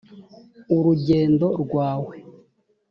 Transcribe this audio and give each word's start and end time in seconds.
urugendo 0.75 1.47
rwawe 1.63 2.15